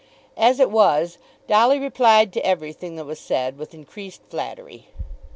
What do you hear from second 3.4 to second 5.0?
with increased flattery.